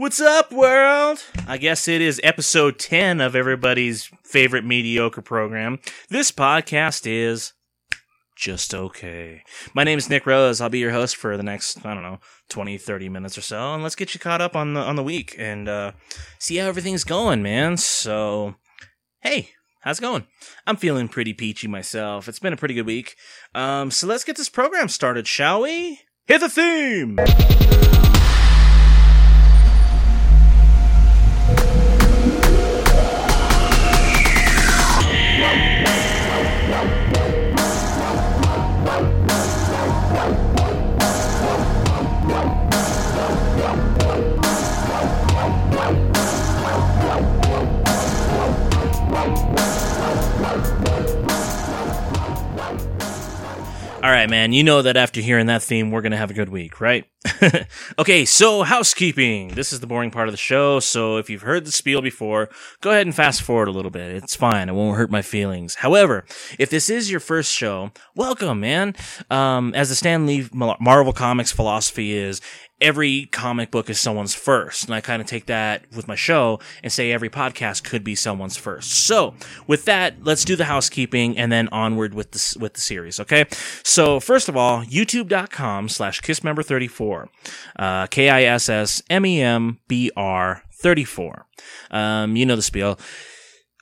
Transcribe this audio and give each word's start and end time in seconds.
What's 0.00 0.18
up, 0.18 0.50
world? 0.50 1.22
I 1.46 1.58
guess 1.58 1.86
it 1.86 2.00
is 2.00 2.22
episode 2.24 2.78
10 2.78 3.20
of 3.20 3.36
everybody's 3.36 4.10
favorite 4.24 4.64
mediocre 4.64 5.20
program. 5.20 5.78
This 6.08 6.32
podcast 6.32 7.06
is 7.06 7.52
just 8.34 8.74
okay. 8.74 9.42
My 9.74 9.84
name 9.84 9.98
is 9.98 10.08
Nick 10.08 10.24
Rose. 10.24 10.58
I'll 10.62 10.70
be 10.70 10.78
your 10.78 10.92
host 10.92 11.16
for 11.16 11.36
the 11.36 11.42
next, 11.42 11.84
I 11.84 11.92
don't 11.92 12.02
know, 12.02 12.18
20, 12.48 12.78
30 12.78 13.10
minutes 13.10 13.36
or 13.36 13.42
so, 13.42 13.74
and 13.74 13.82
let's 13.82 13.94
get 13.94 14.14
you 14.14 14.20
caught 14.20 14.40
up 14.40 14.56
on 14.56 14.72
the 14.72 14.80
on 14.80 14.96
the 14.96 15.02
week 15.02 15.34
and 15.38 15.68
uh, 15.68 15.92
see 16.38 16.56
how 16.56 16.66
everything's 16.66 17.04
going, 17.04 17.42
man. 17.42 17.76
So, 17.76 18.54
hey, 19.20 19.50
how's 19.80 19.98
it 19.98 20.00
going? 20.00 20.26
I'm 20.66 20.76
feeling 20.76 21.08
pretty 21.08 21.34
peachy 21.34 21.68
myself. 21.68 22.26
It's 22.26 22.38
been 22.38 22.54
a 22.54 22.56
pretty 22.56 22.72
good 22.72 22.86
week. 22.86 23.16
Um, 23.54 23.90
so 23.90 24.06
let's 24.06 24.24
get 24.24 24.38
this 24.38 24.48
program 24.48 24.88
started, 24.88 25.26
shall 25.26 25.60
we? 25.60 26.00
Hit 26.26 26.40
the 26.40 26.48
theme! 26.48 27.18
Man. 54.50 54.56
You 54.56 54.64
know 54.64 54.82
that 54.82 54.96
after 54.96 55.20
hearing 55.20 55.46
that 55.46 55.62
theme, 55.62 55.90
we're 55.90 56.02
going 56.02 56.12
to 56.12 56.18
have 56.18 56.30
a 56.30 56.34
good 56.34 56.48
week, 56.48 56.80
right? 56.80 57.04
okay, 57.98 58.24
so 58.24 58.62
housekeeping. 58.62 59.48
This 59.48 59.72
is 59.72 59.80
the 59.80 59.86
boring 59.86 60.10
part 60.10 60.28
of 60.28 60.32
the 60.32 60.38
show. 60.38 60.80
So 60.80 61.16
if 61.16 61.28
you've 61.30 61.42
heard 61.42 61.64
the 61.64 61.72
spiel 61.72 62.02
before, 62.02 62.48
go 62.80 62.90
ahead 62.90 63.06
and 63.06 63.14
fast 63.14 63.42
forward 63.42 63.68
a 63.68 63.72
little 63.72 63.90
bit. 63.90 64.14
It's 64.14 64.34
fine. 64.34 64.68
It 64.68 64.74
won't 64.74 64.96
hurt 64.96 65.10
my 65.10 65.22
feelings. 65.22 65.76
However, 65.76 66.24
if 66.58 66.70
this 66.70 66.90
is 66.90 67.10
your 67.10 67.20
first 67.20 67.52
show, 67.52 67.92
welcome, 68.14 68.60
man. 68.60 68.94
Um, 69.30 69.74
as 69.74 69.88
the 69.88 69.94
Stan 69.94 70.26
Lee 70.26 70.48
Marvel 70.52 71.12
Comics 71.12 71.52
philosophy 71.52 72.12
is, 72.14 72.40
every 72.80 73.26
comic 73.26 73.70
book 73.70 73.90
is 73.90 74.00
someone's 74.00 74.34
first. 74.34 74.84
And 74.84 74.94
I 74.94 75.00
kind 75.00 75.20
of 75.20 75.28
take 75.28 75.46
that 75.46 75.84
with 75.94 76.08
my 76.08 76.14
show 76.14 76.60
and 76.82 76.92
say 76.92 77.12
every 77.12 77.28
podcast 77.28 77.84
could 77.84 78.02
be 78.02 78.14
someone's 78.14 78.56
first. 78.56 78.92
So 78.92 79.34
with 79.66 79.84
that, 79.84 80.24
let's 80.24 80.44
do 80.44 80.56
the 80.56 80.64
housekeeping 80.64 81.36
and 81.36 81.52
then 81.52 81.68
onward 81.68 82.14
with 82.14 82.32
the, 82.32 82.58
with 82.58 82.74
the 82.74 82.80
series. 82.80 83.20
Okay. 83.20 83.44
So 83.84 84.20
first 84.20 84.48
of 84.48 84.56
all, 84.56 84.84
youtube.com 84.84 85.88
slash 85.88 86.20
kissmember34, 86.22 87.19
uh, 87.76 88.06
K-I-S-S-M-E-M-B-R 88.06 88.62
34. 90.72 91.46
Um, 91.90 92.36
you 92.36 92.46
know 92.46 92.56
the 92.56 92.62
spiel. 92.62 92.98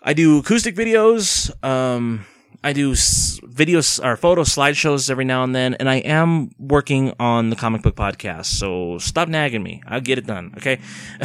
I 0.03 0.13
do 0.15 0.39
acoustic 0.39 0.75
videos. 0.75 1.53
Um, 1.65 2.25
I 2.63 2.73
do 2.73 2.93
videos 2.93 4.05
or 4.05 4.17
photo 4.17 4.43
slideshows 4.43 5.09
every 5.11 5.25
now 5.25 5.45
and 5.45 5.55
then, 5.55 5.75
and 5.75 5.89
I 5.89 5.97
am 5.97 6.51
working 6.59 7.15
on 7.21 7.51
the 7.51 7.57
comic 7.57 7.83
book 7.83 7.95
podcast. 7.95 8.47
So 8.47 8.99
stop 8.99 9.29
nagging 9.29 9.63
me. 9.63 9.81
I'll 9.87 10.01
get 10.01 10.19
it 10.19 10.27
done. 10.27 10.55
Okay. 10.57 10.77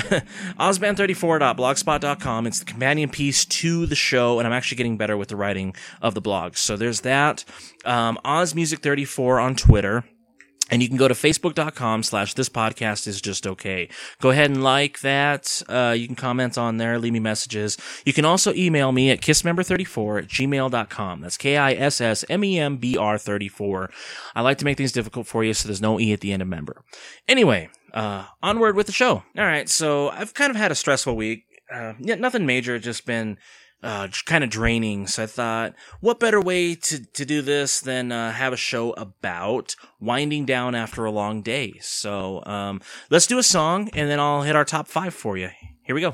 Ozman34.blogspot.com. 0.60 2.46
It's 2.48 2.60
the 2.60 2.66
companion 2.66 3.10
piece 3.10 3.46
to 3.46 3.88
the 3.88 3.96
show, 3.96 4.38
and 4.38 4.46
I'm 4.48 4.54
actually 4.54 4.78
getting 4.78 4.98
better 4.98 5.18
with 5.18 5.30
the 5.30 5.36
writing 5.36 5.76
of 6.04 6.14
the 6.14 6.22
blog. 6.22 6.56
So 6.56 6.78
there's 6.78 7.02
that. 7.02 7.44
Um, 7.84 8.20
OzMusic34 8.24 9.44
on 9.44 9.56
Twitter. 9.56 10.04
And 10.74 10.82
you 10.82 10.88
can 10.88 10.98
go 10.98 11.08
to 11.08 11.14
facebook.com 11.14 12.02
slash 12.02 12.34
this 12.34 12.50
podcast 12.50 13.06
is 13.06 13.22
just 13.22 13.46
okay. 13.46 13.90
Go 14.20 14.32
ahead 14.32 14.50
and 14.50 14.64
like 14.64 15.02
that. 15.02 15.62
Uh, 15.70 15.94
you 15.96 16.08
can 16.08 16.16
comment 16.16 16.58
on 16.58 16.78
there, 16.78 16.98
leave 16.98 17.14
me 17.14 17.20
messages. 17.20 17.78
You 18.06 18.12
can 18.12 18.26
also 18.26 18.52
email 18.56 18.92
me 18.92 19.12
at 19.12 19.22
kissmember34 19.22 20.24
at 20.24 20.28
gmail.com. 20.30 21.22
That's 21.22 21.38
K-I-S-S-M-E-M-B-R 21.38 23.18
34. 23.20 23.92
I 24.34 24.42
like 24.42 24.58
to 24.58 24.66
make 24.66 24.78
things 24.78 24.92
difficult 24.92 25.28
for 25.28 25.44
you 25.44 25.54
so 25.54 25.68
there's 25.68 25.80
no 25.80 26.00
E 26.00 26.12
at 26.12 26.22
the 26.22 26.34
end 26.34 26.42
of 26.42 26.48
member. 26.48 26.82
Anyway, 27.28 27.70
uh, 27.94 28.26
onward 28.42 28.76
with 28.76 28.88
the 28.88 28.94
show. 28.94 29.24
All 29.38 29.46
right. 29.46 29.70
So 29.70 30.10
I've 30.10 30.34
kind 30.34 30.50
of 30.50 30.56
had 30.56 30.72
a 30.72 30.76
stressful 30.76 31.16
week. 31.16 31.44
Uh, 31.72 31.94
yeah, 32.00 32.16
nothing 32.16 32.48
major. 32.48 32.80
Just 32.80 33.06
been, 33.06 33.38
uh, 33.84 34.08
kind 34.26 34.44
of 34.44 34.50
draining. 34.50 35.08
So 35.08 35.24
I 35.24 35.26
thought, 35.26 35.74
what 36.00 36.20
better 36.20 36.42
way 36.42 36.76
to, 36.76 37.06
to 37.06 37.26
do 37.26 37.42
this 37.42 37.80
than 37.82 38.12
uh, 38.12 38.32
have 38.32 38.54
a 38.54 38.58
show 38.58 38.92
about 38.94 39.76
winding 40.00 40.46
down 40.46 40.74
after 40.74 41.06
a 41.06 41.12
long 41.12 41.42
day? 41.42 41.74
So 41.82 42.44
um, 42.46 42.82
let's 43.10 43.28
do 43.28 43.38
a 43.38 43.44
song 43.44 43.90
and 43.94 44.10
then 44.10 44.20
I'll 44.20 44.44
hit 44.44 44.56
our 44.56 44.66
top 44.66 44.88
five 44.88 45.14
for 45.14 45.38
you. 45.38 45.50
Here 45.84 45.96
we 45.96 46.02
go. 46.02 46.12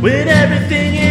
When 0.00 0.28
everything 0.28 1.01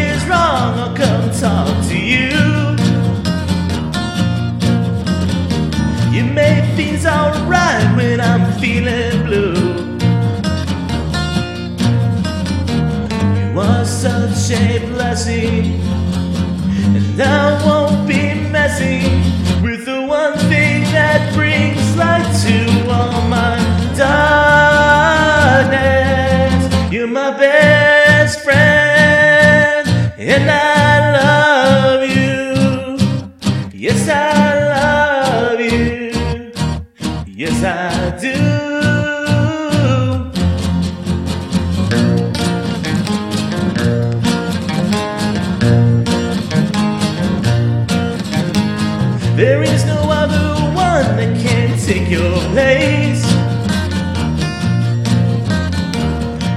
best 27.38 28.42
friend, 28.42 29.88
and 30.18 30.52
I 30.52 30.71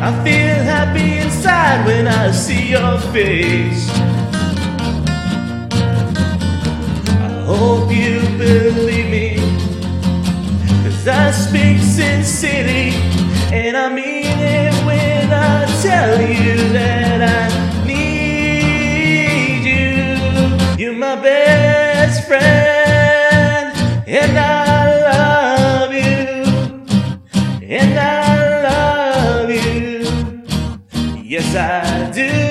I 0.07 0.13
feel 0.23 0.57
happy 0.63 1.17
inside 1.17 1.87
when 1.87 2.07
I 2.07 2.31
see 2.31 2.73
your 2.73 2.99
face. 3.15 3.89
I 7.09 7.45
hope 7.47 7.91
you 7.91 8.21
believe 8.37 9.09
me. 9.09 9.37
Cause 10.85 11.09
I 11.09 11.31
speak 11.31 11.79
sincerely, 11.81 12.93
and 13.51 13.79
I 13.79 13.89
mean 13.89 14.27
it 14.27 14.75
when 14.85 15.33
I 15.33 15.65
tell 15.81 16.21
you 16.21 16.69
that 16.75 17.23
I 17.23 17.49
need 17.87 19.65
you. 19.65 20.85
You're 20.85 20.93
my 20.93 21.17
best 21.17 22.29
friend, 22.29 23.73
and 24.07 24.39
I 24.39 25.01
love 25.09 25.95
you, 25.95 26.35
and 27.63 27.99
I 27.99 28.24
Yes, 31.35 31.57
I 31.57 32.13
do. 32.13 32.44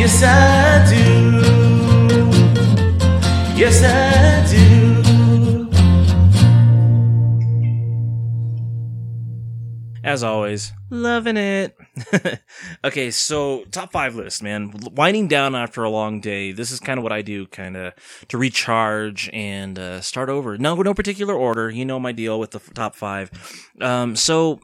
Yes, 0.00 0.22
I 0.22 0.86
do. 0.88 1.04
Yes, 3.54 3.82
I 3.84 4.46
do. 4.50 5.70
As 10.02 10.24
always, 10.24 10.72
loving 10.88 11.36
it. 11.36 11.76
okay, 12.84 13.10
so 13.10 13.64
top 13.70 13.92
five 13.92 14.14
list, 14.14 14.42
man. 14.42 14.72
Winding 14.92 15.28
down 15.28 15.54
after 15.54 15.84
a 15.84 15.90
long 15.90 16.22
day. 16.22 16.52
This 16.52 16.70
is 16.70 16.80
kind 16.80 16.96
of 16.96 17.02
what 17.02 17.12
I 17.12 17.20
do, 17.20 17.46
kind 17.48 17.76
of 17.76 17.92
to 18.28 18.38
recharge 18.38 19.28
and 19.34 19.78
uh, 19.78 20.00
start 20.00 20.30
over. 20.30 20.56
No, 20.56 20.76
no 20.76 20.94
particular 20.94 21.34
order. 21.34 21.68
You 21.68 21.84
know 21.84 22.00
my 22.00 22.12
deal 22.12 22.40
with 22.40 22.52
the 22.52 22.58
f- 22.60 22.72
top 22.72 22.94
five. 22.94 23.30
Um, 23.82 24.16
so 24.16 24.60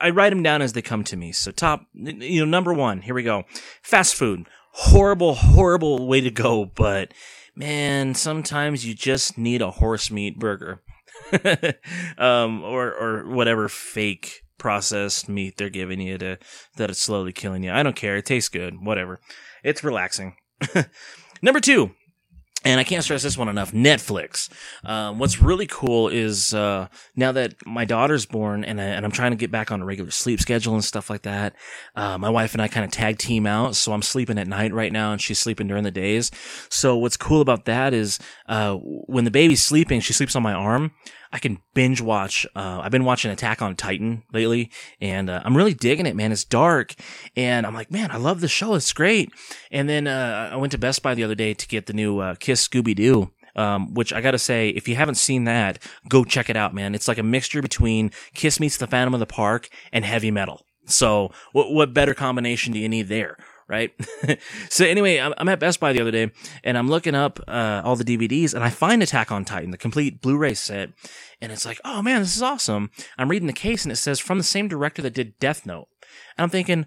I 0.00 0.10
write 0.10 0.30
them 0.30 0.44
down 0.44 0.62
as 0.62 0.72
they 0.72 0.82
come 0.82 1.04
to 1.04 1.16
me. 1.16 1.32
So 1.32 1.50
top, 1.50 1.86
you 1.94 2.40
know, 2.40 2.50
number 2.50 2.72
one. 2.72 3.02
Here 3.02 3.14
we 3.14 3.22
go. 3.24 3.44
Fast 3.82 4.14
food. 4.14 4.46
Horrible, 4.80 5.34
horrible 5.34 6.06
way 6.06 6.20
to 6.20 6.30
go, 6.30 6.64
but 6.64 7.12
man, 7.56 8.14
sometimes 8.14 8.86
you 8.86 8.94
just 8.94 9.36
need 9.36 9.60
a 9.60 9.72
horse 9.72 10.10
meat 10.10 10.38
burger. 10.38 10.82
um, 12.18 12.62
or 12.62 12.94
or 12.94 13.28
whatever 13.28 13.68
fake 13.68 14.42
processed 14.56 15.28
meat 15.28 15.56
they're 15.56 15.68
giving 15.68 16.00
you 16.00 16.16
to 16.18 16.38
that 16.76 16.90
it's 16.90 17.00
slowly 17.00 17.32
killing 17.32 17.64
you. 17.64 17.72
I 17.72 17.82
don't 17.82 17.96
care. 17.96 18.16
It 18.16 18.26
tastes 18.26 18.48
good. 18.48 18.74
Whatever. 18.80 19.20
It's 19.64 19.82
relaxing. 19.82 20.36
Number 21.42 21.60
two, 21.60 21.90
and 22.68 22.78
I 22.78 22.84
can't 22.84 23.02
stress 23.02 23.22
this 23.22 23.38
one 23.38 23.48
enough. 23.48 23.72
Netflix. 23.72 24.50
Um, 24.84 25.18
what's 25.18 25.40
really 25.40 25.66
cool 25.66 26.08
is 26.08 26.52
uh, 26.52 26.88
now 27.16 27.32
that 27.32 27.54
my 27.66 27.86
daughter's 27.86 28.26
born 28.26 28.62
and, 28.62 28.78
I, 28.78 28.84
and 28.84 29.06
I'm 29.06 29.10
trying 29.10 29.30
to 29.30 29.38
get 29.38 29.50
back 29.50 29.72
on 29.72 29.80
a 29.80 29.86
regular 29.86 30.10
sleep 30.10 30.38
schedule 30.38 30.74
and 30.74 30.84
stuff 30.84 31.08
like 31.08 31.22
that. 31.22 31.54
Uh, 31.96 32.18
my 32.18 32.28
wife 32.28 32.52
and 32.52 32.60
I 32.60 32.68
kind 32.68 32.84
of 32.84 32.90
tag 32.90 33.16
team 33.16 33.46
out, 33.46 33.74
so 33.74 33.94
I'm 33.94 34.02
sleeping 34.02 34.36
at 34.36 34.46
night 34.46 34.74
right 34.74 34.92
now, 34.92 35.12
and 35.12 35.20
she's 35.20 35.38
sleeping 35.38 35.66
during 35.66 35.84
the 35.84 35.90
days. 35.90 36.30
So 36.68 36.94
what's 36.98 37.16
cool 37.16 37.40
about 37.40 37.64
that 37.64 37.94
is 37.94 38.18
uh, 38.46 38.74
when 38.74 39.24
the 39.24 39.30
baby's 39.30 39.62
sleeping, 39.62 40.00
she 40.00 40.12
sleeps 40.12 40.36
on 40.36 40.42
my 40.42 40.52
arm. 40.52 40.92
I 41.32 41.38
can 41.38 41.58
binge 41.74 42.00
watch. 42.00 42.46
Uh, 42.56 42.80
I've 42.82 42.90
been 42.90 43.04
watching 43.04 43.30
Attack 43.30 43.60
on 43.60 43.76
Titan 43.76 44.22
lately, 44.32 44.70
and 45.00 45.28
uh, 45.28 45.42
I'm 45.44 45.56
really 45.56 45.74
digging 45.74 46.06
it, 46.06 46.16
man. 46.16 46.32
It's 46.32 46.44
dark, 46.44 46.94
and 47.36 47.66
I'm 47.66 47.74
like, 47.74 47.90
man, 47.90 48.10
I 48.10 48.16
love 48.16 48.40
the 48.40 48.48
show. 48.48 48.74
It's 48.74 48.92
great. 48.92 49.30
And 49.70 49.88
then 49.88 50.06
uh, 50.06 50.50
I 50.52 50.56
went 50.56 50.72
to 50.72 50.78
Best 50.78 51.02
Buy 51.02 51.14
the 51.14 51.24
other 51.24 51.34
day 51.34 51.52
to 51.54 51.68
get 51.68 51.86
the 51.86 51.92
new 51.92 52.20
uh, 52.20 52.34
Kiss 52.58 52.68
Scooby 52.68 52.94
Doo. 52.94 53.30
Um, 53.56 53.94
which 53.94 54.12
I 54.12 54.20
gotta 54.20 54.38
say, 54.38 54.68
if 54.68 54.86
you 54.86 54.94
haven't 54.94 55.16
seen 55.16 55.42
that, 55.44 55.82
go 56.08 56.22
check 56.22 56.48
it 56.48 56.56
out, 56.56 56.74
man. 56.74 56.94
It's 56.94 57.08
like 57.08 57.18
a 57.18 57.24
mixture 57.24 57.60
between 57.60 58.12
Kiss 58.32 58.60
meets 58.60 58.76
the 58.76 58.86
Phantom 58.86 59.14
of 59.14 59.20
the 59.20 59.26
Park 59.26 59.68
and 59.92 60.04
heavy 60.04 60.30
metal. 60.30 60.64
So, 60.86 61.32
what 61.52 61.72
what 61.72 61.92
better 61.92 62.14
combination 62.14 62.72
do 62.72 62.78
you 62.78 62.88
need 62.88 63.08
there? 63.08 63.36
right? 63.68 63.92
so 64.70 64.86
anyway, 64.86 65.18
I'm, 65.18 65.46
at 65.46 65.60
Best 65.60 65.78
Buy 65.78 65.92
the 65.92 66.00
other 66.00 66.10
day 66.10 66.30
and 66.64 66.78
I'm 66.78 66.88
looking 66.88 67.14
up 67.14 67.38
uh, 67.46 67.82
all 67.84 67.96
the 67.96 68.04
DVDs 68.04 68.54
and 68.54 68.64
I 68.64 68.70
find 68.70 69.02
Attack 69.02 69.30
on 69.30 69.44
Titan, 69.44 69.72
the 69.72 69.76
complete 69.76 70.22
Blu-ray 70.22 70.54
set, 70.54 70.88
and 71.42 71.52
it's 71.52 71.66
like, 71.66 71.78
oh 71.84 72.00
man, 72.00 72.22
this 72.22 72.34
is 72.34 72.40
awesome. 72.40 72.90
I'm 73.18 73.28
reading 73.28 73.46
the 73.46 73.52
case 73.52 73.84
and 73.84 73.92
it 73.92 73.96
says 73.96 74.20
from 74.20 74.38
the 74.38 74.44
same 74.44 74.68
director 74.68 75.02
that 75.02 75.12
did 75.12 75.38
Death 75.38 75.66
Note, 75.66 75.88
and 76.38 76.44
I'm 76.44 76.50
thinking, 76.50 76.86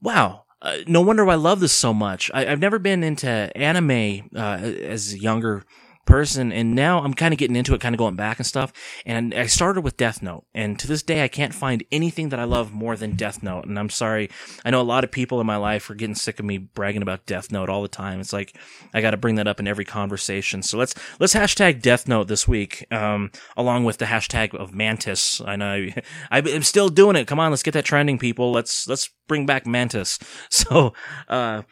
wow. 0.00 0.45
Uh, 0.62 0.78
no 0.86 1.02
wonder 1.02 1.28
I 1.28 1.34
love 1.34 1.60
this 1.60 1.72
so 1.72 1.92
much. 1.92 2.30
I, 2.32 2.44
have 2.46 2.60
never 2.60 2.78
been 2.78 3.04
into 3.04 3.28
anime 3.56 4.30
uh, 4.34 4.58
as 4.60 5.12
a 5.12 5.18
younger 5.18 5.64
person 6.06 6.52
and 6.52 6.74
now 6.74 7.02
I'm 7.02 7.14
kind 7.14 7.34
of 7.34 7.38
getting 7.38 7.56
into 7.56 7.74
it, 7.74 7.80
kind 7.80 7.94
of 7.94 7.98
going 7.98 8.16
back 8.16 8.38
and 8.38 8.46
stuff. 8.46 8.72
And 9.04 9.34
I 9.34 9.46
started 9.46 9.82
with 9.82 9.96
Death 9.96 10.22
Note 10.22 10.44
and 10.54 10.78
to 10.78 10.86
this 10.86 11.02
day 11.02 11.22
I 11.22 11.28
can't 11.28 11.54
find 11.54 11.84
anything 11.92 12.30
that 12.30 12.40
I 12.40 12.44
love 12.44 12.72
more 12.72 12.96
than 12.96 13.16
Death 13.16 13.42
Note. 13.42 13.66
And 13.66 13.78
I'm 13.78 13.90
sorry. 13.90 14.30
I 14.64 14.70
know 14.70 14.80
a 14.80 14.82
lot 14.82 15.04
of 15.04 15.10
people 15.10 15.40
in 15.40 15.46
my 15.46 15.56
life 15.56 15.90
are 15.90 15.94
getting 15.94 16.14
sick 16.14 16.38
of 16.38 16.44
me 16.44 16.58
bragging 16.58 17.02
about 17.02 17.26
Death 17.26 17.52
Note 17.52 17.68
all 17.68 17.82
the 17.82 17.88
time. 17.88 18.20
It's 18.20 18.32
like 18.32 18.56
I 18.94 19.00
got 19.00 19.10
to 19.10 19.16
bring 19.16 19.34
that 19.36 19.48
up 19.48 19.60
in 19.60 19.66
every 19.66 19.84
conversation. 19.84 20.62
So 20.62 20.78
let's 20.78 20.94
let's 21.18 21.34
hashtag 21.34 21.82
Death 21.82 22.08
Note 22.08 22.28
this 22.28 22.46
week, 22.46 22.86
um, 22.90 23.30
along 23.56 23.84
with 23.84 23.98
the 23.98 24.06
hashtag 24.06 24.54
of 24.54 24.74
Mantis. 24.74 25.40
I 25.44 25.56
know 25.56 25.86
I'm 26.30 26.62
still 26.62 26.88
doing 26.88 27.16
it. 27.16 27.26
Come 27.26 27.40
on, 27.40 27.50
let's 27.50 27.62
get 27.62 27.74
that 27.74 27.84
trending, 27.84 28.18
people. 28.18 28.52
Let's 28.52 28.88
let's 28.88 29.10
bring 29.26 29.46
back 29.46 29.66
Mantis. 29.66 30.18
So 30.48 30.94
uh, 31.28 31.62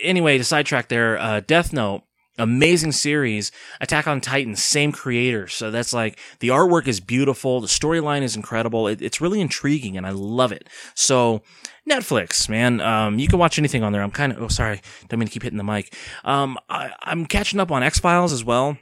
anyway, 0.00 0.38
to 0.38 0.44
sidetrack 0.44 0.88
there, 0.88 1.18
uh, 1.18 1.40
Death 1.40 1.72
Note 1.72 2.02
amazing 2.38 2.92
series. 2.92 3.52
Attack 3.80 4.06
on 4.06 4.20
Titan, 4.20 4.56
same 4.56 4.92
creator. 4.92 5.48
So 5.48 5.70
that's 5.70 5.92
like 5.92 6.18
the 6.40 6.48
artwork 6.48 6.88
is 6.88 7.00
beautiful. 7.00 7.60
The 7.60 7.66
storyline 7.66 8.22
is 8.22 8.36
incredible. 8.36 8.88
It, 8.88 9.02
it's 9.02 9.20
really 9.20 9.40
intriguing 9.40 9.96
and 9.96 10.06
I 10.06 10.10
love 10.10 10.52
it. 10.52 10.68
So 10.94 11.42
Netflix, 11.88 12.48
man, 12.48 12.80
um, 12.80 13.18
you 13.18 13.28
can 13.28 13.38
watch 13.38 13.58
anything 13.58 13.82
on 13.82 13.92
there. 13.92 14.02
I'm 14.02 14.10
kind 14.10 14.32
of, 14.32 14.42
oh, 14.42 14.48
sorry. 14.48 14.80
Don't 15.08 15.18
mean 15.18 15.28
to 15.28 15.32
keep 15.32 15.42
hitting 15.42 15.58
the 15.58 15.64
mic. 15.64 15.94
Um, 16.24 16.58
I, 16.68 16.92
I'm 17.02 17.26
catching 17.26 17.60
up 17.60 17.70
on 17.70 17.82
X 17.82 17.98
Files 17.98 18.32
as 18.32 18.44
well. 18.44 18.78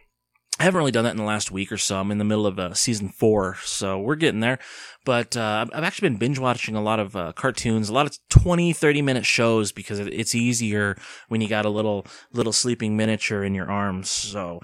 I 0.60 0.64
haven't 0.64 0.76
really 0.76 0.92
done 0.92 1.04
that 1.04 1.12
in 1.12 1.16
the 1.16 1.24
last 1.24 1.50
week 1.50 1.72
or 1.72 1.78
so. 1.78 1.98
I'm 1.98 2.10
in 2.10 2.18
the 2.18 2.24
middle 2.24 2.46
of 2.46 2.58
uh, 2.58 2.74
season 2.74 3.08
four, 3.08 3.56
so 3.64 3.98
we're 3.98 4.14
getting 4.14 4.40
there. 4.40 4.58
But 5.06 5.34
uh, 5.34 5.64
I've 5.72 5.84
actually 5.84 6.10
been 6.10 6.18
binge 6.18 6.38
watching 6.38 6.76
a 6.76 6.82
lot 6.82 7.00
of 7.00 7.16
uh, 7.16 7.32
cartoons, 7.32 7.88
a 7.88 7.94
lot 7.94 8.04
of 8.04 8.18
20, 8.28 8.74
30 8.74 9.00
minute 9.00 9.24
shows 9.24 9.72
because 9.72 10.00
it's 10.00 10.34
easier 10.34 10.98
when 11.28 11.40
you 11.40 11.48
got 11.48 11.64
a 11.64 11.70
little 11.70 12.06
little 12.34 12.52
sleeping 12.52 12.94
miniature 12.94 13.42
in 13.42 13.54
your 13.54 13.70
arms. 13.70 14.10
So 14.10 14.60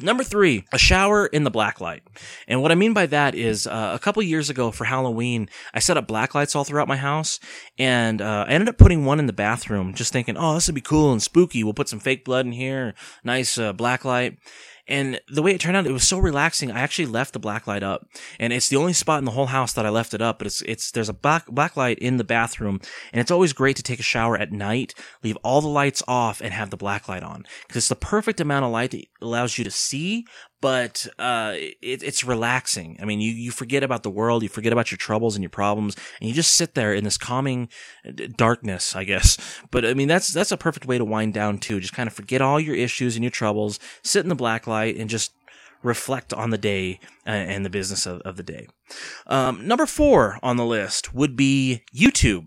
Number 0.00 0.24
three, 0.24 0.64
a 0.72 0.78
shower 0.78 1.26
in 1.26 1.44
the 1.44 1.50
blacklight. 1.50 2.00
And 2.48 2.62
what 2.62 2.72
I 2.72 2.74
mean 2.74 2.94
by 2.94 3.04
that 3.06 3.34
is, 3.34 3.66
uh, 3.66 3.90
a 3.94 3.98
couple 3.98 4.22
years 4.22 4.48
ago 4.48 4.70
for 4.70 4.84
Halloween, 4.84 5.50
I 5.74 5.80
set 5.80 5.98
up 5.98 6.08
blacklights 6.08 6.56
all 6.56 6.64
throughout 6.64 6.88
my 6.88 6.96
house, 6.96 7.38
and 7.78 8.22
uh, 8.22 8.46
I 8.48 8.52
ended 8.52 8.70
up 8.70 8.78
putting 8.78 9.04
one 9.04 9.18
in 9.18 9.26
the 9.26 9.34
bathroom, 9.34 9.92
just 9.92 10.10
thinking, 10.10 10.38
oh, 10.38 10.54
this 10.54 10.68
would 10.68 10.74
be 10.74 10.80
cool 10.80 11.12
and 11.12 11.22
spooky. 11.22 11.62
We'll 11.62 11.74
put 11.74 11.90
some 11.90 12.00
fake 12.00 12.24
blood 12.24 12.46
in 12.46 12.52
here, 12.52 12.94
nice 13.24 13.58
uh, 13.58 13.74
black 13.74 14.06
light. 14.06 14.38
And 14.86 15.20
the 15.28 15.42
way 15.42 15.52
it 15.52 15.60
turned 15.60 15.76
out, 15.76 15.86
it 15.86 15.92
was 15.92 16.06
so 16.06 16.18
relaxing. 16.18 16.70
I 16.70 16.80
actually 16.80 17.06
left 17.06 17.32
the 17.32 17.38
black 17.38 17.66
light 17.66 17.82
up, 17.82 18.06
and 18.38 18.52
it's 18.52 18.68
the 18.68 18.76
only 18.76 18.92
spot 18.92 19.18
in 19.18 19.24
the 19.24 19.30
whole 19.30 19.46
house 19.46 19.72
that 19.72 19.86
I 19.86 19.88
left 19.88 20.12
it 20.12 20.20
up. 20.20 20.38
But 20.38 20.46
it's 20.46 20.60
it's 20.62 20.90
there's 20.90 21.08
a 21.08 21.14
black 21.14 21.46
black 21.46 21.76
light 21.76 21.98
in 21.98 22.18
the 22.18 22.24
bathroom, 22.24 22.80
and 23.12 23.20
it's 23.20 23.30
always 23.30 23.52
great 23.52 23.76
to 23.76 23.82
take 23.82 24.00
a 24.00 24.04
shower 24.04 24.36
at 24.36 24.52
night, 24.52 24.94
leave 25.22 25.38
all 25.42 25.60
the 25.60 25.68
lights 25.68 26.02
off, 26.06 26.40
and 26.40 26.52
have 26.52 26.70
the 26.70 26.76
black 26.76 27.08
light 27.08 27.22
on 27.22 27.44
because 27.66 27.78
it's 27.78 27.88
the 27.88 27.96
perfect 27.96 28.40
amount 28.40 28.64
of 28.64 28.72
light 28.72 28.90
that 28.90 29.06
allows 29.22 29.56
you 29.56 29.64
to 29.64 29.70
see, 29.70 30.26
but 30.64 31.06
uh, 31.18 31.52
it, 31.56 32.02
it's 32.02 32.24
relaxing. 32.24 32.96
I 32.98 33.04
mean, 33.04 33.20
you, 33.20 33.30
you 33.30 33.50
forget 33.50 33.82
about 33.82 34.02
the 34.02 34.08
world, 34.08 34.42
you 34.42 34.48
forget 34.48 34.72
about 34.72 34.90
your 34.90 34.96
troubles 34.96 35.36
and 35.36 35.42
your 35.42 35.50
problems, 35.50 35.94
and 36.18 36.26
you 36.26 36.34
just 36.34 36.56
sit 36.56 36.74
there 36.74 36.94
in 36.94 37.04
this 37.04 37.18
calming 37.18 37.68
uh, 38.08 38.12
darkness, 38.34 38.96
I 38.96 39.04
guess. 39.04 39.36
But 39.70 39.84
I 39.84 39.92
mean, 39.92 40.08
that's 40.08 40.32
that's 40.32 40.52
a 40.52 40.56
perfect 40.56 40.86
way 40.86 40.96
to 40.96 41.04
wind 41.04 41.34
down 41.34 41.58
too. 41.58 41.80
Just 41.80 41.92
kind 41.92 42.06
of 42.06 42.14
forget 42.14 42.40
all 42.40 42.58
your 42.58 42.74
issues 42.74 43.14
and 43.14 43.22
your 43.22 43.30
troubles, 43.30 43.78
sit 44.02 44.22
in 44.22 44.30
the 44.30 44.34
black 44.34 44.66
light, 44.66 44.96
and 44.96 45.10
just 45.10 45.34
reflect 45.82 46.32
on 46.32 46.48
the 46.48 46.56
day 46.56 46.98
uh, 47.26 47.32
and 47.32 47.66
the 47.66 47.68
business 47.68 48.06
of, 48.06 48.22
of 48.22 48.38
the 48.38 48.42
day. 48.42 48.66
Um, 49.26 49.68
number 49.68 49.84
four 49.84 50.38
on 50.42 50.56
the 50.56 50.64
list 50.64 51.12
would 51.12 51.36
be 51.36 51.82
YouTube. 51.94 52.46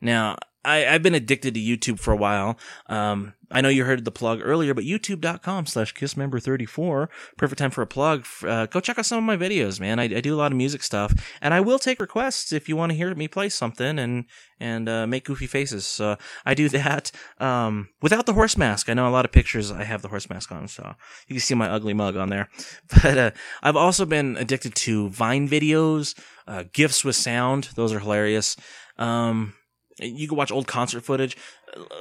Now, 0.00 0.36
I, 0.64 0.78
have 0.78 1.02
been 1.02 1.14
addicted 1.14 1.54
to 1.54 1.60
YouTube 1.60 1.98
for 1.98 2.12
a 2.12 2.16
while. 2.16 2.58
Um, 2.86 3.34
I 3.50 3.60
know 3.60 3.68
you 3.68 3.84
heard 3.84 4.04
the 4.04 4.10
plug 4.10 4.40
earlier, 4.42 4.74
but 4.74 4.84
youtube.com 4.84 5.66
slash 5.66 5.94
kissmember34. 5.94 7.08
Perfect 7.36 7.58
time 7.58 7.70
for 7.70 7.82
a 7.82 7.86
plug. 7.86 8.26
Uh, 8.46 8.66
go 8.66 8.78
check 8.78 8.98
out 8.98 9.06
some 9.06 9.18
of 9.18 9.24
my 9.24 9.36
videos, 9.36 9.80
man. 9.80 9.98
I, 9.98 10.04
I, 10.04 10.20
do 10.20 10.34
a 10.34 10.38
lot 10.38 10.52
of 10.52 10.56
music 10.56 10.82
stuff 10.82 11.12
and 11.40 11.52
I 11.52 11.60
will 11.60 11.78
take 11.78 12.00
requests 12.00 12.52
if 12.52 12.68
you 12.68 12.76
want 12.76 12.92
to 12.92 12.96
hear 12.96 13.12
me 13.14 13.26
play 13.26 13.48
something 13.48 13.98
and, 13.98 14.26
and, 14.60 14.88
uh, 14.88 15.06
make 15.06 15.24
goofy 15.24 15.46
faces. 15.46 15.84
So 15.84 16.16
I 16.46 16.54
do 16.54 16.68
that, 16.70 17.10
um, 17.38 17.88
without 18.00 18.26
the 18.26 18.34
horse 18.34 18.56
mask. 18.56 18.88
I 18.88 18.94
know 18.94 19.08
a 19.08 19.10
lot 19.10 19.24
of 19.24 19.32
pictures 19.32 19.72
I 19.72 19.84
have 19.84 20.02
the 20.02 20.08
horse 20.08 20.30
mask 20.30 20.52
on, 20.52 20.68
so 20.68 20.94
you 21.26 21.34
can 21.34 21.40
see 21.40 21.54
my 21.54 21.68
ugly 21.68 21.94
mug 21.94 22.16
on 22.16 22.28
there. 22.28 22.48
But, 23.02 23.18
uh, 23.18 23.30
I've 23.62 23.76
also 23.76 24.04
been 24.04 24.36
addicted 24.36 24.74
to 24.74 25.08
Vine 25.08 25.48
videos, 25.48 26.18
uh, 26.46 26.64
GIFs 26.72 27.04
with 27.04 27.16
sound. 27.16 27.70
Those 27.74 27.92
are 27.92 28.00
hilarious. 28.00 28.56
Um, 28.98 29.54
you 29.98 30.28
can 30.28 30.36
watch 30.36 30.50
old 30.50 30.66
concert 30.66 31.02
footage. 31.02 31.36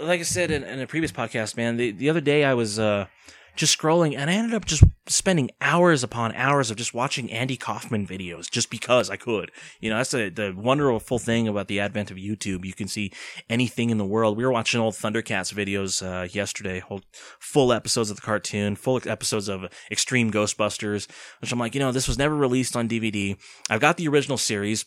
Like 0.01 0.19
I 0.19 0.23
said 0.23 0.51
in, 0.51 0.63
in 0.63 0.79
a 0.79 0.87
previous 0.87 1.11
podcast, 1.11 1.57
man, 1.57 1.77
the, 1.77 1.91
the 1.91 2.09
other 2.09 2.21
day 2.21 2.43
I 2.43 2.53
was 2.53 2.79
uh, 2.79 3.07
just 3.55 3.77
scrolling 3.77 4.15
and 4.17 4.29
I 4.29 4.33
ended 4.33 4.53
up 4.53 4.65
just 4.65 4.83
spending 5.07 5.51
hours 5.59 6.03
upon 6.03 6.33
hours 6.33 6.71
of 6.71 6.77
just 6.77 6.93
watching 6.93 7.29
Andy 7.31 7.57
Kaufman 7.57 8.07
videos 8.07 8.49
just 8.49 8.69
because 8.69 9.09
I 9.09 9.17
could. 9.17 9.51
You 9.81 9.89
know, 9.89 9.97
that's 9.97 10.11
the, 10.11 10.29
the 10.29 10.53
wonderful 10.55 11.19
thing 11.19 11.47
about 11.47 11.67
the 11.67 11.79
advent 11.81 12.09
of 12.09 12.17
YouTube. 12.17 12.63
You 12.63 12.73
can 12.73 12.87
see 12.87 13.11
anything 13.49 13.89
in 13.89 13.97
the 13.97 14.05
world. 14.05 14.37
We 14.37 14.45
were 14.45 14.51
watching 14.51 14.79
old 14.79 14.93
Thundercats 14.93 15.53
videos 15.53 16.01
uh, 16.01 16.27
yesterday, 16.31 16.79
whole 16.79 17.01
full 17.39 17.73
episodes 17.73 18.09
of 18.09 18.15
the 18.15 18.21
cartoon, 18.21 18.75
full 18.75 19.01
episodes 19.05 19.49
of 19.49 19.65
Extreme 19.91 20.31
Ghostbusters, 20.31 21.09
which 21.41 21.51
I'm 21.51 21.59
like, 21.59 21.73
you 21.73 21.79
know, 21.79 21.91
this 21.91 22.07
was 22.07 22.17
never 22.17 22.35
released 22.35 22.77
on 22.77 22.87
DVD. 22.87 23.37
I've 23.69 23.81
got 23.81 23.97
the 23.97 24.07
original 24.07 24.37
series 24.37 24.85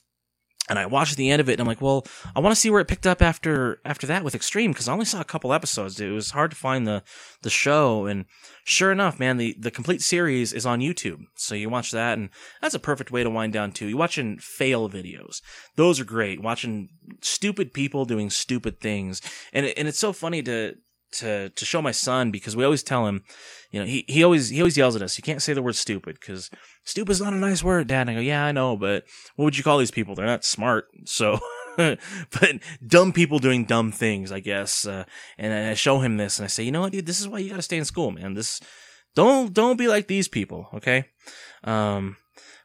and 0.72 0.78
I 0.78 0.86
watched 0.86 1.18
the 1.18 1.30
end 1.30 1.40
of 1.40 1.50
it 1.50 1.52
and 1.52 1.60
I'm 1.60 1.66
like, 1.66 1.82
well, 1.82 2.06
I 2.34 2.40
want 2.40 2.54
to 2.54 2.58
see 2.58 2.70
where 2.70 2.80
it 2.80 2.88
picked 2.88 3.06
up 3.06 3.20
after 3.20 3.78
after 3.84 4.06
that 4.06 4.24
with 4.24 4.34
Extreme 4.34 4.72
because 4.72 4.88
I 4.88 4.94
only 4.94 5.04
saw 5.04 5.20
a 5.20 5.24
couple 5.24 5.52
episodes. 5.52 6.00
It 6.00 6.08
was 6.08 6.30
hard 6.30 6.50
to 6.50 6.56
find 6.56 6.86
the 6.86 7.02
the 7.42 7.50
show 7.50 8.06
and 8.06 8.24
sure 8.64 8.90
enough, 8.90 9.20
man, 9.20 9.36
the 9.36 9.54
the 9.58 9.70
complete 9.70 10.00
series 10.00 10.54
is 10.54 10.64
on 10.64 10.80
YouTube. 10.80 11.24
So 11.34 11.54
you 11.54 11.68
watch 11.68 11.90
that 11.90 12.16
and 12.16 12.30
that's 12.62 12.74
a 12.74 12.78
perfect 12.78 13.10
way 13.10 13.22
to 13.22 13.28
wind 13.28 13.52
down 13.52 13.72
too. 13.72 13.86
You 13.86 13.98
watching 13.98 14.38
fail 14.38 14.88
videos. 14.88 15.42
Those 15.76 16.00
are 16.00 16.06
great. 16.06 16.42
Watching 16.42 16.88
stupid 17.20 17.74
people 17.74 18.06
doing 18.06 18.30
stupid 18.30 18.80
things. 18.80 19.20
And 19.52 19.66
and 19.66 19.86
it's 19.86 19.98
so 19.98 20.14
funny 20.14 20.42
to 20.44 20.76
to 21.12 21.50
to 21.50 21.64
show 21.64 21.82
my 21.82 21.90
son 21.90 22.30
because 22.30 22.56
we 22.56 22.64
always 22.64 22.82
tell 22.82 23.06
him, 23.06 23.22
you 23.70 23.80
know, 23.80 23.86
he, 23.86 24.04
he 24.08 24.22
always 24.22 24.48
he 24.48 24.60
always 24.60 24.76
yells 24.76 24.96
at 24.96 25.02
us. 25.02 25.16
You 25.16 25.22
can't 25.22 25.42
say 25.42 25.52
the 25.52 25.62
word 25.62 25.76
stupid 25.76 26.18
because 26.20 26.50
stupid 26.84 27.12
is 27.12 27.20
not 27.20 27.32
a 27.32 27.36
nice 27.36 27.62
word, 27.62 27.86
Dad. 27.86 28.02
And 28.02 28.10
I 28.10 28.14
go, 28.14 28.20
yeah, 28.20 28.44
I 28.44 28.52
know, 28.52 28.76
but 28.76 29.04
what 29.36 29.44
would 29.44 29.58
you 29.58 29.64
call 29.64 29.78
these 29.78 29.90
people? 29.90 30.14
They're 30.14 30.26
not 30.26 30.44
smart, 30.44 30.86
so. 31.04 31.38
but 31.76 32.58
dumb 32.86 33.14
people 33.14 33.38
doing 33.38 33.64
dumb 33.64 33.92
things, 33.92 34.30
I 34.30 34.40
guess. 34.40 34.86
Uh, 34.86 35.04
and 35.38 35.54
I 35.54 35.72
show 35.72 36.00
him 36.00 36.18
this, 36.18 36.38
and 36.38 36.44
I 36.44 36.48
say, 36.48 36.64
you 36.64 36.70
know 36.70 36.82
what, 36.82 36.92
dude, 36.92 37.06
this 37.06 37.18
is 37.18 37.26
why 37.26 37.38
you 37.38 37.48
got 37.48 37.56
to 37.56 37.62
stay 37.62 37.78
in 37.78 37.86
school, 37.86 38.10
man. 38.10 38.34
This 38.34 38.60
don't 39.14 39.52
don't 39.52 39.78
be 39.78 39.88
like 39.88 40.06
these 40.06 40.28
people, 40.28 40.68
okay? 40.74 41.06
Um, 41.64 42.16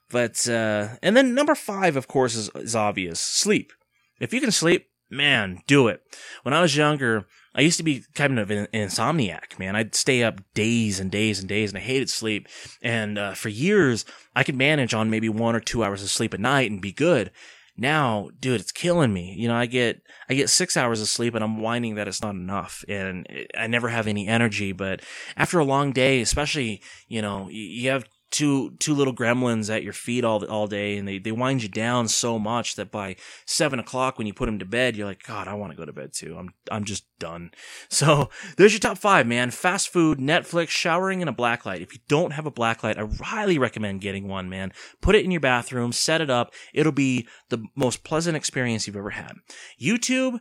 but 0.09 0.47
uh, 0.47 0.89
and 1.01 1.15
then 1.15 1.33
number 1.33 1.55
five, 1.55 1.95
of 1.95 2.07
course, 2.07 2.35
is 2.35 2.49
is 2.55 2.75
obvious: 2.75 3.19
sleep. 3.19 3.71
If 4.19 4.33
you 4.33 4.41
can 4.41 4.51
sleep, 4.51 4.87
man, 5.09 5.61
do 5.67 5.87
it. 5.87 6.01
When 6.43 6.53
I 6.53 6.61
was 6.61 6.75
younger, 6.75 7.27
I 7.57 7.61
used 7.61 7.77
to 7.77 7.83
be 7.83 8.03
kind 8.13 8.37
of 8.37 8.51
an 8.51 8.67
insomniac, 8.71 9.57
man. 9.57 9.75
I'd 9.75 9.95
stay 9.95 10.23
up 10.23 10.41
days 10.53 10.99
and 10.99 11.09
days 11.09 11.39
and 11.39 11.49
days, 11.49 11.71
and 11.71 11.77
I 11.77 11.81
hated 11.81 12.09
sleep. 12.09 12.47
And 12.83 13.17
uh, 13.17 13.33
for 13.33 13.49
years, 13.49 14.05
I 14.35 14.43
could 14.43 14.55
manage 14.55 14.93
on 14.93 15.09
maybe 15.09 15.27
one 15.27 15.55
or 15.55 15.59
two 15.59 15.83
hours 15.83 16.03
of 16.03 16.09
sleep 16.09 16.35
a 16.35 16.37
night 16.37 16.69
and 16.69 16.79
be 16.79 16.91
good. 16.91 17.31
Now, 17.75 18.29
dude, 18.39 18.61
it's 18.61 18.71
killing 18.71 19.13
me. 19.13 19.35
You 19.37 19.47
know, 19.47 19.55
I 19.55 19.65
get 19.65 20.01
I 20.29 20.35
get 20.35 20.49
six 20.49 20.77
hours 20.77 21.01
of 21.01 21.07
sleep, 21.07 21.33
and 21.33 21.43
I'm 21.43 21.59
whining 21.59 21.95
that 21.95 22.07
it's 22.07 22.21
not 22.21 22.35
enough, 22.35 22.83
and 22.87 23.27
I 23.57 23.67
never 23.67 23.89
have 23.89 24.07
any 24.07 24.27
energy. 24.27 24.71
But 24.71 25.01
after 25.35 25.59
a 25.59 25.65
long 25.65 25.91
day, 25.91 26.21
especially, 26.21 26.81
you 27.07 27.21
know, 27.21 27.49
you 27.49 27.89
have 27.89 28.05
two 28.31 28.71
two 28.79 28.93
little 28.93 29.15
gremlins 29.15 29.73
at 29.73 29.83
your 29.83 29.93
feet 29.93 30.23
all 30.23 30.43
all 30.45 30.67
day, 30.67 30.97
and 30.97 31.07
they 31.07 31.17
they 31.17 31.31
wind 31.31 31.63
you 31.63 31.69
down 31.69 32.07
so 32.07 32.37
much 32.37 32.75
that 32.75 32.91
by 32.91 33.15
seven 33.45 33.79
o'clock 33.79 34.17
when 34.17 34.27
you 34.27 34.33
put 34.33 34.47
them 34.47 34.59
to 34.59 34.65
bed, 34.65 34.95
you're 34.95 35.07
like, 35.07 35.23
God, 35.23 35.47
I 35.47 35.53
want 35.53 35.71
to 35.71 35.77
go 35.77 35.85
to 35.85 35.93
bed 35.93 36.13
too. 36.13 36.35
I'm 36.37 36.49
I'm 36.71 36.83
just 36.83 37.05
done. 37.19 37.51
So 37.89 38.29
there's 38.57 38.73
your 38.73 38.79
top 38.79 38.97
five, 38.97 39.25
man. 39.25 39.49
Fast 39.49 39.89
food, 39.89 40.19
Netflix, 40.19 40.69
showering, 40.69 41.21
and 41.21 41.29
a 41.29 41.33
blacklight. 41.33 41.81
If 41.81 41.93
you 41.93 41.99
don't 42.07 42.31
have 42.31 42.45
a 42.45 42.51
blacklight, 42.51 42.97
I 42.97 43.23
highly 43.23 43.57
recommend 43.57 44.01
getting 44.01 44.27
one, 44.27 44.49
man. 44.49 44.71
Put 45.01 45.15
it 45.15 45.25
in 45.25 45.31
your 45.31 45.41
bathroom, 45.41 45.91
set 45.91 46.21
it 46.21 46.29
up. 46.29 46.53
It'll 46.73 46.91
be 46.91 47.27
the 47.49 47.63
most 47.75 48.03
pleasant 48.03 48.37
experience 48.37 48.85
you've 48.85 48.97
ever 48.97 49.11
had. 49.11 49.33
YouTube 49.81 50.39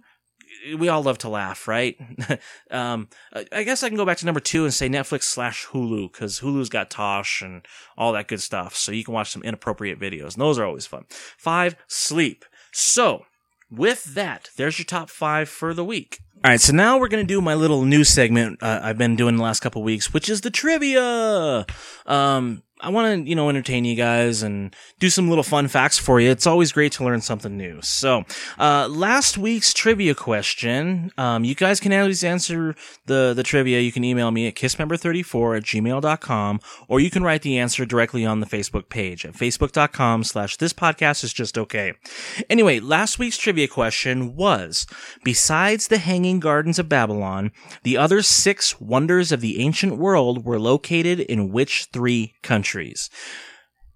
we 0.79 0.89
all 0.89 1.03
love 1.03 1.19
to 1.19 1.29
laugh, 1.29 1.69
right? 1.69 1.97
um, 2.71 3.09
I 3.53 3.63
guess 3.63 3.83
I 3.83 3.89
can 3.89 3.97
go 3.97 4.07
back 4.07 4.19
to 4.19 4.27
number 4.27 4.41
two 4.41 4.65
and 4.65 4.75
say 4.75 4.89
Netflix 4.89 5.25
slash 5.25 5.67
Hulu 5.67 6.13
because 6.13 6.41
Hulu's 6.41 6.69
got 6.69 6.91
Tosh 6.91 7.43
and 7.43 7.67
all 7.97 8.13
that 8.13 8.29
good 8.29 8.41
stuff. 8.41 8.77
So 8.77 8.93
you 8.93 9.05
can 9.05 9.15
watch 9.15 9.31
some 9.31 9.43
inappropriate 9.43 9.99
videos. 9.99 10.35
And 10.35 10.43
those 10.43 10.59
are 10.59 10.65
always 10.65 10.87
fun. 10.87 11.05
Five, 11.09 11.77
sleep. 11.87 12.45
So 12.73 13.25
with 13.71 14.15
that, 14.15 14.51
there's 14.57 14.79
your 14.79 14.87
top 14.87 15.11
five 15.11 15.49
for 15.49 15.75
the 15.75 15.85
week. 15.85 16.21
All 16.45 16.51
right, 16.51 16.61
so 16.61 16.73
now 16.73 16.99
we're 16.99 17.09
going 17.09 17.27
to 17.27 17.35
do 17.35 17.41
my 17.41 17.55
little 17.55 17.85
news 17.85 18.11
segment 18.11 18.63
uh, 18.63 18.81
I've 18.83 18.99
been 18.99 19.17
doing 19.17 19.37
the 19.37 19.43
last 19.43 19.61
couple 19.61 19.83
weeks, 19.83 20.13
which 20.13 20.29
is 20.29 20.43
the 20.43 20.51
trivia. 20.51 21.65
Um, 22.05 22.63
I 22.81 22.91
want 22.91 23.25
to, 23.25 23.29
you 23.29 23.35
know, 23.35 23.49
entertain 23.49 23.87
you 23.87 23.97
guys 23.97 24.43
and 24.43 24.77
do 24.99 25.09
some 25.09 25.31
little 25.31 25.43
fun 25.43 25.67
facts 25.67 25.97
for 25.97 26.21
you. 26.21 26.31
It's 26.31 26.47
always 26.47 26.73
great 26.73 26.93
to 26.93 27.05
learn 27.05 27.23
something 27.23 27.57
new. 27.57 27.81
So, 27.81 28.25
uh, 28.59 28.87
last 28.89 29.39
week's 29.39 29.73
trivia 29.73 30.15
question, 30.15 31.11
um, 31.17 31.43
you 31.43 31.55
guys 31.55 31.81
can 31.81 31.91
always 31.95 32.23
answer 32.23 32.75
the, 33.07 33.33
the 33.35 33.43
trivia. 33.43 33.81
You 33.81 33.93
can 33.93 34.05
email 34.05 34.31
me 34.31 34.47
at 34.47 34.57
kissmember34 34.57 35.57
at 35.57 35.63
gmail.com, 35.63 36.61
or 36.87 37.01
you 37.01 37.11
can 37.11 37.23
write 37.23 37.41
the 37.41 37.59
answer 37.59 37.87
directly 37.87 38.27
on 38.27 38.41
the 38.41 38.47
Facebook 38.47 38.91
page 38.91 39.25
at 39.25 39.33
facebook.com 39.33 40.23
slash 40.23 40.59
this 40.59 40.75
podcast 40.75 41.25
is 41.25 41.33
just 41.33 41.57
okay. 41.57 41.95
Anyway, 42.51 42.79
last 42.79 43.19
week's 43.19 43.39
trivia 43.39 43.69
question 43.69 44.37
was, 44.37 44.87
besides 45.25 45.89
the 45.89 45.99
Hanging 45.99 46.41
Gardens 46.41 46.79
of 46.79 46.91
Babylon, 46.91 47.53
the 47.85 47.97
other 47.97 48.21
six 48.21 48.79
wonders 48.79 49.33
of 49.33 49.41
the 49.41 49.61
ancient 49.61 49.97
world 49.97 50.45
were 50.45 50.59
located 50.59 51.21
in 51.21 51.51
which 51.51 51.89
three 51.91 52.35
countries? 52.43 52.66
Countries. 52.67 53.11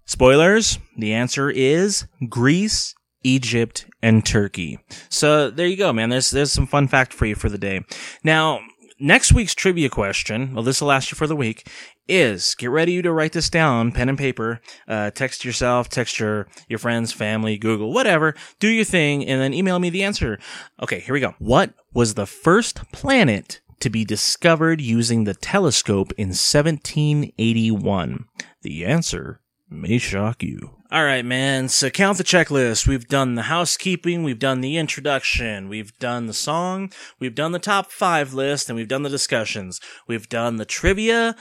Spoilers, 0.05 0.79
the 0.97 1.13
answer 1.13 1.49
is 1.49 2.05
Greece, 2.29 2.95
Egypt, 3.23 3.85
and 4.01 4.25
Turkey. 4.25 4.79
So 5.09 5.49
there 5.49 5.67
you 5.67 5.77
go, 5.77 5.93
man. 5.93 6.09
There's 6.09 6.31
there's 6.31 6.51
some 6.51 6.67
fun 6.67 6.87
fact 6.87 7.13
for 7.13 7.25
you 7.25 7.35
for 7.35 7.49
the 7.49 7.57
day. 7.57 7.81
Now, 8.23 8.61
next 8.99 9.33
week's 9.33 9.53
trivia 9.53 9.89
question, 9.89 10.53
well, 10.53 10.63
this 10.63 10.81
will 10.81 10.87
last 10.87 11.11
you 11.11 11.15
for 11.15 11.27
the 11.27 11.35
week, 11.35 11.67
is 12.07 12.55
get 12.55 12.71
ready 12.71 13.01
to 13.01 13.11
write 13.11 13.31
this 13.31 13.49
down, 13.49 13.91
pen 13.91 14.09
and 14.09 14.17
paper, 14.17 14.59
uh, 14.87 15.11
text 15.11 15.45
yourself, 15.45 15.87
text 15.87 16.19
your, 16.19 16.47
your 16.67 16.79
friends, 16.79 17.13
family, 17.13 17.57
Google, 17.57 17.93
whatever, 17.93 18.35
do 18.59 18.67
your 18.67 18.85
thing, 18.85 19.25
and 19.25 19.39
then 19.41 19.53
email 19.53 19.79
me 19.79 19.89
the 19.89 20.03
answer. 20.03 20.39
Okay, 20.81 20.99
here 20.99 21.13
we 21.13 21.19
go. 21.19 21.35
What 21.39 21.73
was 21.93 22.15
the 22.15 22.25
first 22.25 22.91
planet 22.91 23.60
to 23.81 23.89
be 23.89 24.05
discovered 24.05 24.81
using 24.81 25.23
the 25.23 25.33
telescope 25.33 26.11
in 26.17 26.29
1781? 26.29 28.25
The 28.61 28.85
answer 28.85 29.41
may 29.69 29.97
shock 29.97 30.43
you. 30.43 30.75
All 30.91 31.05
right, 31.05 31.23
man. 31.23 31.69
So 31.69 31.89
count 31.89 32.17
the 32.17 32.23
checklist. 32.23 32.85
We've 32.85 33.07
done 33.07 33.35
the 33.35 33.43
housekeeping. 33.43 34.23
We've 34.23 34.37
done 34.37 34.59
the 34.59 34.77
introduction. 34.77 35.69
We've 35.69 35.97
done 35.99 36.25
the 36.25 36.33
song. 36.33 36.91
We've 37.17 37.33
done 37.33 37.53
the 37.53 37.59
top 37.59 37.91
five 37.91 38.33
list 38.33 38.69
and 38.69 38.75
we've 38.75 38.89
done 38.89 39.03
the 39.03 39.09
discussions. 39.09 39.79
We've 40.05 40.27
done 40.27 40.57
the 40.57 40.65
trivia, 40.65 41.37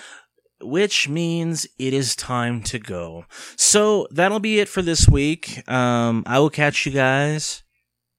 which 0.61 1.09
means 1.09 1.67
it 1.81 1.93
is 1.93 2.15
time 2.15 2.63
to 2.65 2.79
go. 2.79 3.25
So 3.57 4.07
that'll 4.13 4.39
be 4.39 4.61
it 4.61 4.69
for 4.69 4.83
this 4.83 5.09
week. 5.09 5.69
Um, 5.69 6.23
I 6.27 6.39
will 6.39 6.51
catch 6.51 6.87
you 6.87 6.93
guys 6.93 7.65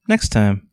next 0.10 0.30
time. 0.30 0.71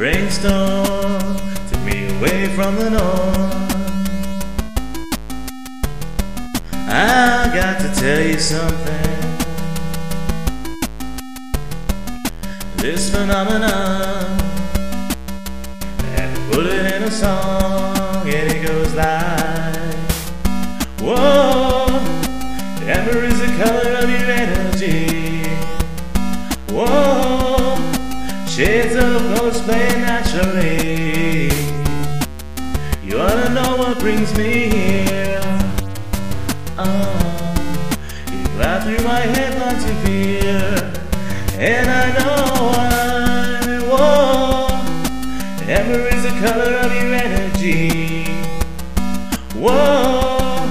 Brainstorm 0.00 1.36
took 1.68 1.80
me 1.82 2.08
away 2.16 2.46
from 2.54 2.76
the 2.76 2.88
norm. 2.88 3.52
I 6.88 7.50
got 7.52 7.78
to 7.82 8.00
tell 8.00 8.22
you 8.22 8.38
something. 8.38 8.96
This 12.78 13.10
phenomenon, 13.10 14.40
and 16.16 16.50
put 16.50 16.64
it 16.64 16.94
in 16.94 17.02
a 17.02 17.10
song, 17.10 18.26
and 18.26 18.52
it 18.54 18.66
goes 18.66 18.94
like, 18.94 19.94
Whoa, 20.98 21.88
amber 22.88 23.22
is 23.24 23.38
the 23.38 23.62
color 23.62 23.96
of 24.02 24.08
your 24.08 24.19
brings 34.20 34.36
me 34.36 34.68
here? 34.68 35.40
Oh, 36.76 37.54
you 38.30 38.44
fly 38.54 38.80
through 38.80 39.02
my 39.02 39.20
head 39.20 39.58
like 39.58 39.80
to 39.80 39.94
fear, 40.04 40.92
and 41.58 41.88
I 41.88 42.12
know 42.18 42.44
why. 42.68 43.78
Whoa, 43.88 44.68
amber 45.62 46.06
is 46.08 46.22
the 46.24 46.34
color 46.38 46.72
of 46.84 46.92
your 46.92 47.14
energy. 47.14 48.26
Whoa, 49.54 50.70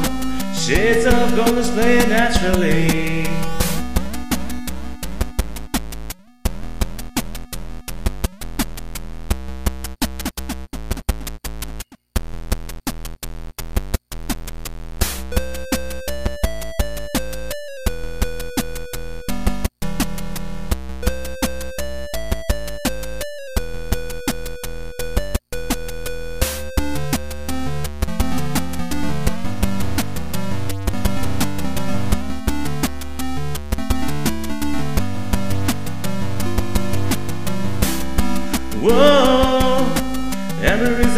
shades 0.54 1.06
of 1.08 1.34
colors 1.34 1.72
play 1.72 2.06
naturally. 2.08 3.19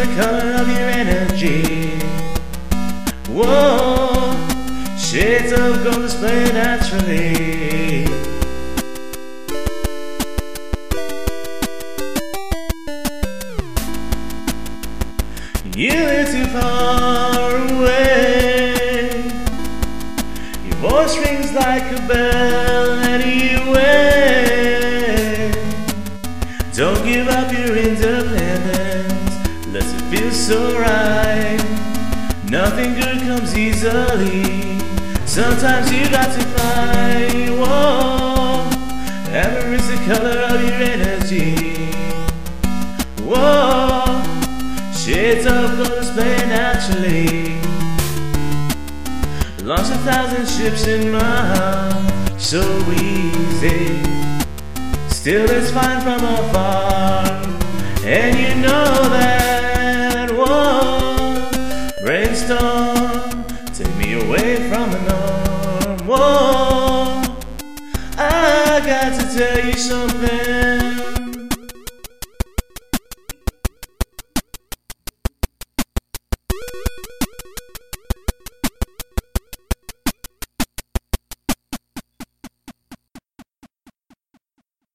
The 0.04 0.14
color 0.16 0.54
of 0.60 0.68
your 0.68 0.88
energy. 0.88 1.90
Whoa, 3.30 4.34
Shades 4.98 5.52
of 5.52 5.84
gold 5.84 6.02
display 6.02 6.44
naturally. 6.52 7.71
So 30.42 30.76
right. 30.76 31.62
Nothing 32.50 32.94
good 32.94 33.18
comes 33.20 33.56
easily. 33.56 34.42
Sometimes 35.24 35.86
you 35.92 36.10
got 36.10 36.30
to 36.36 36.42
fight. 36.56 37.48
Whoa, 37.60 38.68
amber 39.30 39.72
is 39.72 39.86
the 39.88 39.98
color 40.10 40.38
of 40.50 40.60
your 40.60 40.80
energy. 40.94 41.54
Whoa, 43.22 44.20
shades 44.92 45.46
of 45.46 45.76
gold 45.76 46.00
display 46.00 46.36
naturally. 46.48 47.60
Lost 49.62 49.92
a 49.92 49.98
thousand 49.98 50.46
ships 50.48 50.88
in 50.88 51.12
my 51.12 51.36
heart, 51.52 52.40
so 52.40 52.62
easy. 52.90 54.02
Still, 55.08 55.48
it's 55.48 55.70
fine 55.70 56.00
from 56.00 56.20
afar, 56.34 56.71
norm. 69.74 70.21